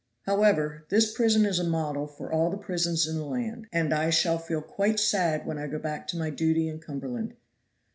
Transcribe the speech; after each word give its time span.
"However, 0.23 0.87
this 0.89 1.13
prison 1.13 1.45
is 1.45 1.59
a 1.59 1.63
model 1.63 2.07
for 2.07 2.31
all 2.31 2.49
the 2.49 2.57
prisons 2.57 3.05
in 3.07 3.17
the 3.17 3.23
land, 3.23 3.67
and 3.71 3.93
I 3.93 4.09
shall 4.09 4.39
feel 4.39 4.63
quite 4.63 4.99
sad 4.99 5.45
when 5.45 5.59
I 5.59 5.67
go 5.67 5.77
back 5.77 6.07
to 6.07 6.17
my 6.17 6.31
duty 6.31 6.67
in 6.67 6.79
Cumberland." 6.79 7.35